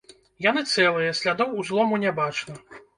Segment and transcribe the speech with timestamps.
[0.45, 2.63] Яны цэлыя, слядоў узлому не бачна.